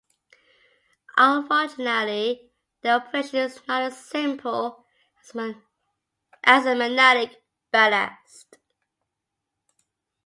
[1.15, 2.49] Unfortunately,
[2.81, 4.83] their operation is not as simple
[5.35, 5.35] as
[6.65, 8.57] a magnetic ballast.